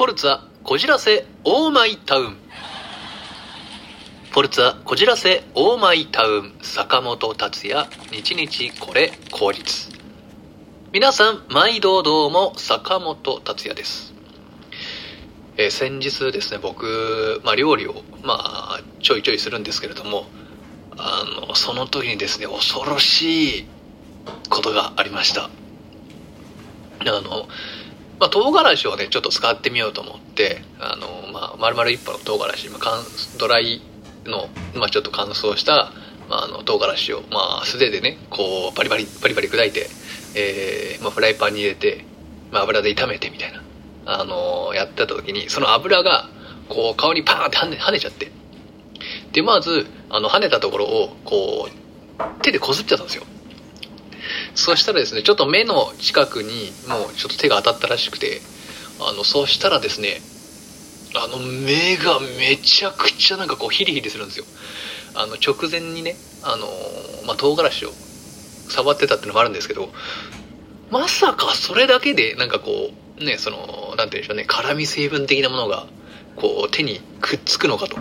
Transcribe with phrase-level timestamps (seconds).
[0.00, 2.36] ポルツァこじらせオーマイタウン。
[4.32, 6.54] ポルツァこじらせオーマイタウン。
[6.62, 9.90] 坂本達也日々これ効率
[10.94, 14.14] 皆さん毎度どうも坂本達也です。
[15.58, 20.24] えー先日ですね僕、まあ、料理を、まあ、ちょいちょいするんですけれども
[20.96, 23.66] あのその時にですね恐ろしい
[24.48, 25.50] ことがありました。
[27.00, 27.48] あの、
[28.20, 33.02] まあ、唐辛子をねちょっと使ってみようと思ってあの、まあ、丸々一本の唐辛子、まあ、
[33.38, 33.80] ドライ
[34.26, 35.90] の、まあ、ちょっと乾燥した、
[36.28, 39.88] まあ、あの唐辛子を、まあ、素手でねこうバリバリバリバリ砕いて、
[40.36, 42.04] えーまあ、フライパンに入れて、
[42.52, 43.62] まあ、油で炒めてみたいな
[44.04, 46.28] あのやってた時にその油が
[46.68, 48.30] こう顔にパーンって跳ね跳ねちゃって。
[49.32, 53.24] でまずあの跳ねたところをこう手でこすっちゃったんですよ。
[54.54, 58.40] そしたらですねちょっと目の近くにもうちょっと手が当たったらしくて
[59.00, 60.20] あのそしたらですね
[61.16, 64.44] あの目がめちゃくちゃなんかこうヒリヒリするんですよ。
[65.14, 66.66] あの直前にねあの、
[67.26, 67.90] まあ、唐辛子を
[68.68, 69.90] 触ってたってのもあるんですけど
[70.90, 75.86] まさかそれだけでなんかこうねそのなんて言うんでしょうね辛み成分的なものが
[76.36, 77.96] こう手にくっつくのかと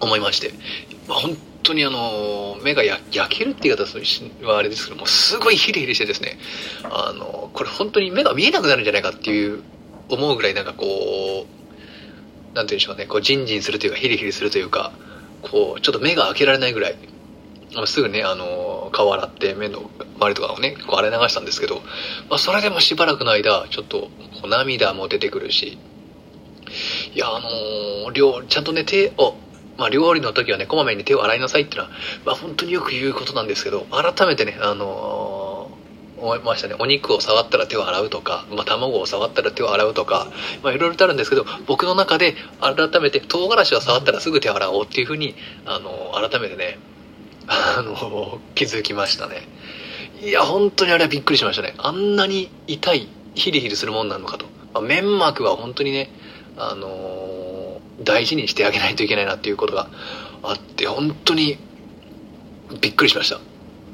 [0.00, 0.52] 思いまして、
[1.08, 1.36] まあ、本
[1.66, 3.84] 当にあの目が焼けるって言い方
[4.46, 6.38] はあれですけどもすごいヒリヒリしてですね
[6.84, 9.62] あのこれ本当に目が見えなくなるんじゃないかっていう
[10.08, 14.92] 思うぐらいなんかこうなんて言うんでしょうねこうジンジンするというかヒリヒリするというか
[15.42, 16.96] こうちょっと目が開けられないぐらい
[17.86, 21.76] すぐねあの顔洗って目の周りとかをねこう洗い流したんですけど、
[22.30, 24.08] まあ、それでもしばらくの間ちょっと
[24.48, 25.78] 涙も出てくるし
[27.14, 27.40] いやあ
[28.04, 29.34] の料ちゃんとね手を
[29.78, 31.90] まあ、料理の時はね、こまめに手を洗いなさいっていうのは、
[32.24, 35.56] まあ、本当によく言うことなんですけど、改めてね、あのー
[36.18, 36.74] 思いましたね。
[36.78, 40.28] お肉を触ったら手を洗うとか、まあ、卵を触ったら手を洗うとか、
[40.62, 45.34] まあ、いろいろとあるんですけど、僕の中で改めて唐辛子を触ったらすぐ手を洗おうっていうふうに、
[45.66, 46.78] あのー改めてね、
[47.46, 49.42] あのー気づきましたね。
[50.22, 51.74] いや、本当にあれはびっくりしましたね。
[51.76, 54.46] あんなに痛い、ヒリヒリするもんなのかと。
[54.72, 56.10] まあ、粘膜は本当にね、
[56.56, 56.88] あの
[58.00, 59.88] 大事にしてあげないといけないなっていうことが
[60.42, 61.58] あって、本当に
[62.80, 63.40] びっくりしました。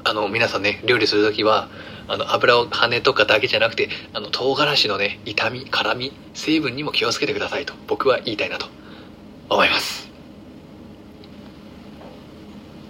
[0.05, 1.69] あの、皆さんね、料理するときは、
[2.07, 8.67] あの、油を跳ねとかだけじゃなくて、あの、唐辛子のね、痛み、辛み、成分にも気をつけてくださいと、僕は言いたいなと
[9.49, 10.11] 思います。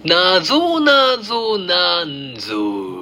[0.04, 2.93] なぞなぞなんぞ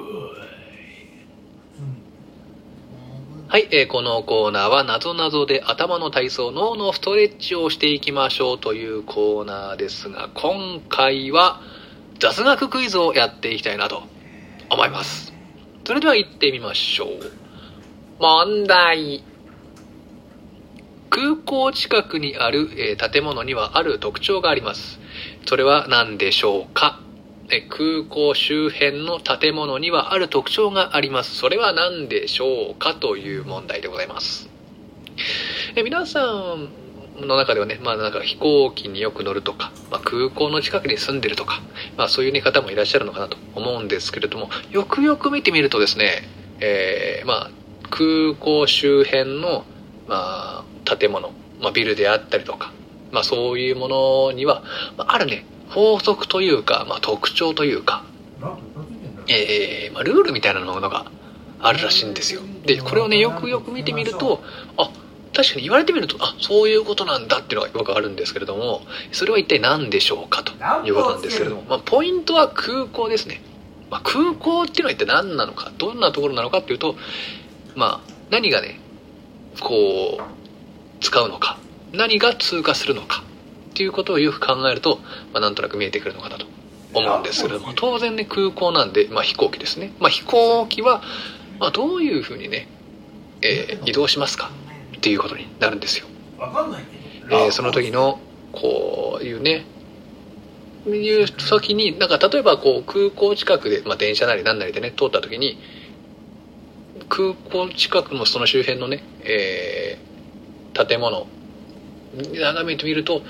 [3.53, 11.61] はい、えーこのコーナーはなぞなぞで頭の体操、脳のストレッチをしていきましょうというコーナーですが、今回は
[12.19, 14.05] 雑学クイズをやっていきたいなと
[14.71, 15.35] 思います。
[15.85, 17.09] それでは行ってみましょう。
[18.21, 19.23] 問題。
[21.11, 24.99] 空港近くにある、えー建物にはある特徴があります。
[25.45, 27.02] それは何でしょうか？
[27.69, 31.35] 空港周辺の建物にはある特徴があります。
[31.35, 34.49] それは何でしょうかという問題でございます。
[35.77, 36.69] え皆さん
[37.27, 41.63] の中ではね、まあなんか飛行機によく乗るとか、まあ、空港の近くに住んでるとか、
[41.97, 46.23] まあそういう、ね、方もいらっしゃるのかなと思うんですけれども、よくよく見てみるとですね、
[46.61, 47.51] えーまあ
[47.93, 49.67] 空港周辺の、
[50.09, 51.31] まあ、建物、
[51.61, 52.73] まあ、ビルであったりとか、
[53.11, 54.63] まあそういうものには、
[54.97, 55.45] まあ、あるね、
[55.75, 58.05] 法則というか、まあ特徴というか、
[59.29, 61.07] えーまあ、ルールみたいなものが
[61.61, 62.43] あるらしいんですよ。
[62.67, 64.43] で、これをね、よくよく見てみると、
[64.77, 64.91] あ、
[65.35, 70.53] 確かに言われてみると、あ、そういうことなんだっていうのがよくあるんですけれども、それは一体何でしょうかと
[70.87, 73.41] いうことなんですけれども、まあ、ポイントは空港ですね。
[73.91, 76.97] まあ、空港っていうのは一体何なのか、どんなところなのかっていうと、
[77.75, 78.81] まあ、何がね、
[79.61, 81.59] こう、使うのか、
[81.93, 83.23] 何が通過するのか、
[83.73, 84.99] っていうことをよく考えると、
[85.33, 86.47] まあ、なんとなく見えてくるのかなと
[86.95, 89.93] 思うんですけれども、当然ね、空港なんで、まあ、飛行機ですね。
[89.99, 91.03] まあ、飛行機は、
[91.59, 92.69] まあ、どういうふうにね、
[93.41, 94.51] えー移動しますか？
[94.97, 96.07] っていうことになるんですよ。
[97.31, 98.21] えーその時の、
[98.53, 99.65] こういうね、
[100.87, 105.59] いう時に、なんか例えばこう空港近くで、まあ、電車なり何なりでね、通った時に、
[107.09, 111.27] 空港近くのその周辺のね、えー建物、
[112.15, 113.23] 眺めてみると、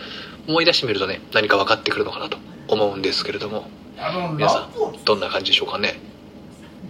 [0.49, 2.39] 思い出してみるとね、何か分かってくるのかなと
[2.69, 3.69] 思うんですけれども、
[4.37, 6.01] 皆さん、どんな感じでしょうかね。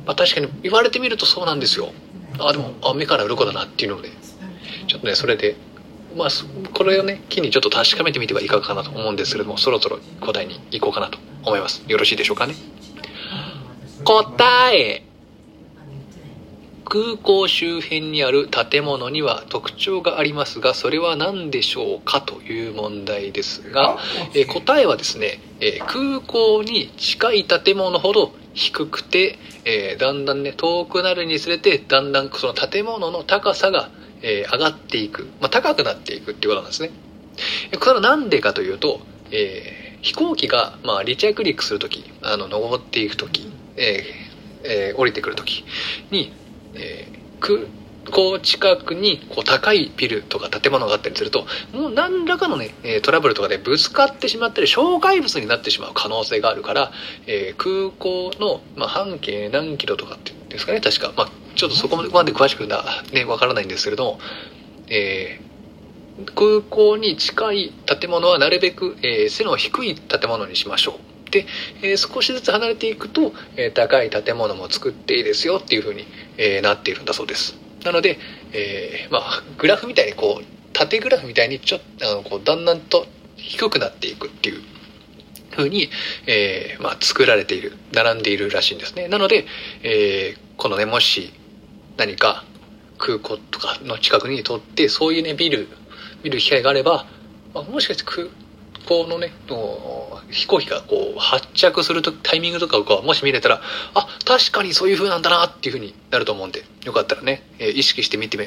[0.07, 1.93] まあ、確かに言われてみるとそうなんですよ。
[2.39, 4.09] あ、でも、あ、目から鱗だなっていうので、
[4.87, 5.57] ちょっとね、それで、
[6.17, 11.83] まあ、そこれをね、機にちょっと確かめてみてはいかがかなと思うんですけれども、そろそろ答えに行こうかなと思います。
[11.87, 12.55] よろしいでしょうかね。
[14.05, 15.05] 答え。
[16.93, 23.97] 空港周辺にある建物には特徴がありますがそれは何でしょうかという問題ですが、
[24.35, 33.89] えー答えはですね、えー空港に近い建物ほど低くて、えーだんだんね遠くなるにつれてだんだんその建物の高さが、
[34.21, 36.91] えー上がっていく、まあ、高くなっていくっていうことなんですね。
[37.73, 39.01] えこれは何でかというと、
[39.31, 45.65] えー飛行機が、まあ、離着陸するときあの登っていくとき、えーえー降りてくるとき
[46.11, 46.35] に、
[46.75, 47.59] えー空
[48.11, 56.93] 港近くにこう高いビルとか建物があったりするともう何らかのねトラブルとかでぶつかってしまったり障害物になってしまう可能性があるから、
[57.27, 64.19] えー空港の、まあ、半径何キロとかっていうんですかね確か、まあ、ちょっとそこまで詳しくな、ね、わからないんですけれども、
[64.89, 65.53] えー
[66.35, 71.12] 空港に近い建物はなるべく、えー背の低い建物にしましょう。
[71.33, 71.47] で、
[71.83, 76.07] えー少しずつ離れていくと、えー高い建物も作っていいですよっていう風に、
[76.37, 77.57] えーなっているんだそうです。
[77.85, 78.19] なので、
[78.53, 83.07] えーまあ、グラフみたいにこう、縦グラフみたいにちょっと、あの、こう、だんだんと
[83.37, 84.63] 低くなっていくっていう
[85.51, 85.89] 風に、
[86.27, 89.09] えーまあ、作られている、並んでいるらしいんですね。
[89.09, 89.47] なので、
[89.83, 91.33] えーこのね、もし
[91.97, 92.45] 何か
[92.99, 95.67] 空港とかの近くに通って、そういうね、ビル、
[96.23, 97.07] 見る機会があれば、
[97.53, 98.05] まあ、もしかして
[98.87, 103.61] 空港のね、の飛行機がこう発着するとタイミングとかをもし見れたら、
[103.95, 108.47] あ、確かにそういう風なんだなっていう風になると思うんで、よかったらね、えー意識してみてみ、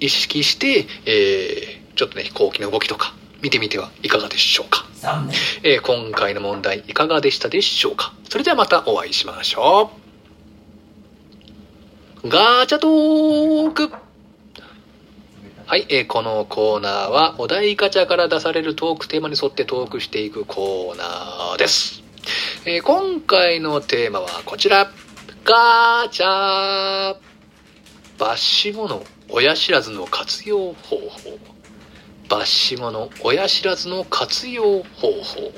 [0.00, 4.84] 意識して、えーちょっとね、飛行機の動きとか見てみてはいかがでしょうか。
[5.62, 9.90] えー今回の問題いかがでしたでしょうかそれではまたお会いしましょ
[12.24, 12.28] う。
[12.28, 13.92] ガチャトーク
[15.68, 22.04] はい、えーこのコーナーはお題ガチャから出されるトークテーマに沿ってトークしていくコーナーです。
[22.64, 24.88] えー今回のテーマはこちら。
[25.44, 27.16] ガチャ
[28.16, 31.36] 抜し物親知らずの活用方法。
[32.28, 35.52] 抜し物親知らずの活用方法。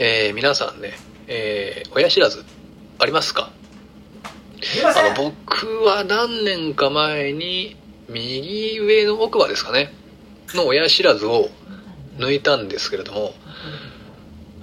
[0.00, 0.94] えー皆さんね、
[1.28, 2.44] えー親知らず
[2.98, 3.52] ありますか？
[4.84, 7.76] あの僕は何年か前に
[8.12, 9.92] 右上の奥歯ですかね。
[10.54, 11.48] の親知らずを
[12.18, 13.34] 抜いたんですけれども。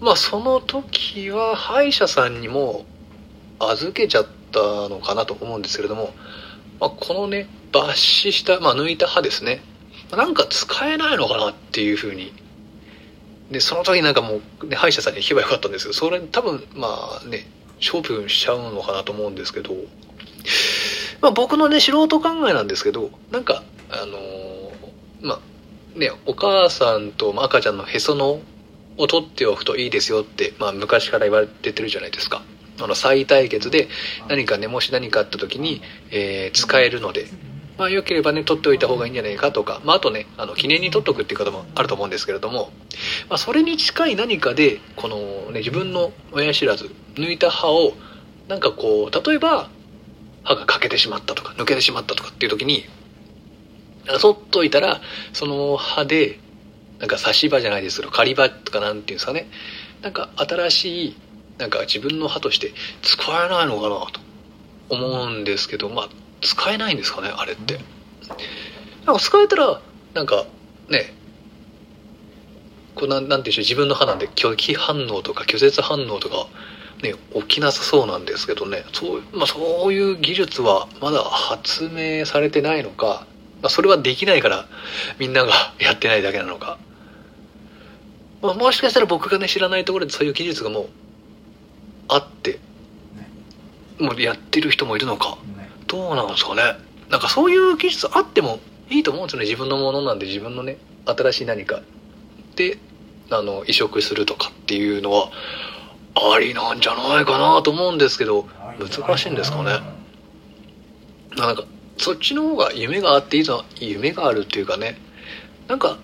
[0.01, 2.85] まあその時は歯医者さんにも
[3.59, 6.13] 預けちゃったのかなと思うんですけれども、
[6.79, 9.61] まあ、このね抜歯した、まあ、抜いた歯ですね。
[10.11, 12.33] なんか使えないのかなっていうふうに。
[13.51, 17.47] でその時なんかもう、ね、歯医者さんに行けばよかったんですけどそれ多分まあね
[17.81, 19.73] 処分しちゃうのかなと思うんですけど、
[21.21, 24.59] まあ、僕のね素人考えなんですけどなんかあのー
[25.21, 28.39] まあねお母さんと赤ちゃんのへその
[28.97, 32.43] を取っておくといいですよって、まあ、昔から言われてるじゃないですか。
[32.81, 33.89] あの再対決で
[34.29, 35.81] 何かねもし何かあった時に、
[36.11, 37.27] えー使えるので
[37.79, 42.71] まあ、良ければね、取っておいた方がいいんじゃないかとか、まあ、あとね、あの、記念に取っとくっていう方もあると思うんですけれども、
[43.29, 45.17] まあ、それに近い何かで、この
[45.53, 47.93] ね、自分の親知らず、抜いた歯を、
[48.49, 49.69] なんかこう、例えば、
[50.43, 52.85] 歯が欠けてしまったとか、抜けてしまったとかっていう時に、
[54.19, 55.01] そっといたら、
[55.33, 56.39] その歯で、
[56.99, 59.47] なんか差し歯じゃないですけど、仮歯とかなんていうんですかね、
[60.01, 61.17] なんか新しい、
[61.57, 64.19] なんか自分の歯として使えないのかなと
[64.89, 66.09] 思うんですけど、まあ、
[66.41, 67.79] 使えないんですかねあれって。
[69.05, 69.81] なんか使えたら
[70.13, 70.45] なんか
[70.89, 71.13] ね
[72.95, 76.47] こうなんなんていうんでしょう自分の歯なんで拒否反応とか拒絶反応とか
[77.01, 78.83] ね起きなさそうなんですけどね。
[78.93, 83.25] そう,、まあ、そういう技術はまだ発明されてないのか、
[83.61, 84.67] まあ、それはできないから
[85.17, 86.77] みんなが やってないだけなのか、
[88.41, 90.89] まあ、もしかしたら僕がね知らないところでそういう技術がもう
[92.07, 92.59] あって
[93.99, 95.37] もうやってる人もいるのか。
[95.57, 95.69] ね。
[95.87, 96.61] どうなんですかね。
[97.09, 99.45] なんかそういう技術あってもいいと思うんですよね。
[99.45, 101.81] 自分のものなんで自分のね新しい何か
[102.55, 102.77] で
[103.29, 105.31] あの移植するとかっていうのは
[106.33, 108.47] ありなんじゃないかなと思うんですけど
[108.79, 109.79] 難しいんですかね。
[111.37, 111.63] なんか
[111.97, 114.97] そっちの方が夢があっていいの夢があるっていうかね。
[115.67, 115.97] なんか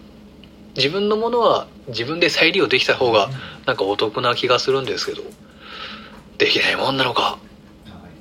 [0.75, 3.29] 自分のものは自分で再利用できた方が
[3.65, 5.24] なんかお得な気がするんですけど
[6.38, 7.39] できないもんなのか。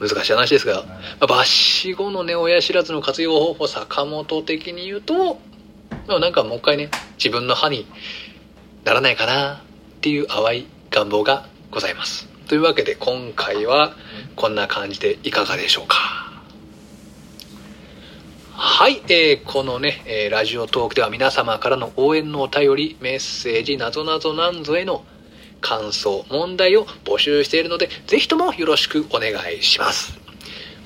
[0.01, 0.85] 難しい話ですが
[1.21, 5.39] ま抜歯後のね親知らずの活用方法坂本的に言うと
[6.09, 7.87] まあなんかもう一回ね自分の歯に
[8.85, 9.61] ならないかなっ
[10.01, 13.95] ていう淡い願望がございますというわけで今回は
[14.37, 15.97] こんな感じでいかがでしょうか
[18.53, 25.05] はい、えーこのね、えーラジオトークでは皆様からの応援のお便りメッセージなぞなぞなんぞへの
[25.61, 30.25] 感想問題を募集しているのでぜひともよろしくお願いします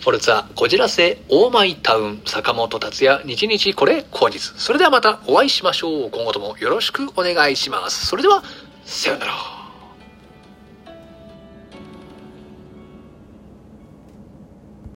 [0.00, 4.38] フォルツァ、こじらせ、オーマイタウン、坂本達也、日々これ、後日。
[4.38, 6.10] それではまたお会いしましょう。
[6.10, 8.06] 今後ともよろしくお願いします。
[8.06, 8.42] それでは、
[8.84, 9.57] さようなら。